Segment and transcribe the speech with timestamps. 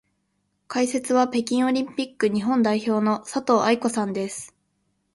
[0.67, 4.55] 解説は北京オリンピック日本代表の佐藤愛子さんです。